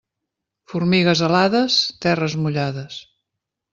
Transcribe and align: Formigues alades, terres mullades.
Formigues 0.73 1.21
alades, 1.27 1.77
terres 2.07 2.37
mullades. 2.47 3.01